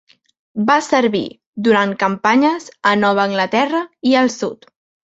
Va 0.69 0.77
servir 0.85 1.21
durant 1.69 1.95
campanyes 2.05 2.67
a 2.93 2.97
Nova 3.05 3.29
Anglaterra 3.29 3.87
i 4.15 4.21
el 4.27 4.37
Sud. 4.43 4.73